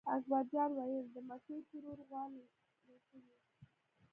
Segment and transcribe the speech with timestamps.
[0.15, 3.37] اکبر جان وېل: د مکۍ ترور غوا لنګه شوې.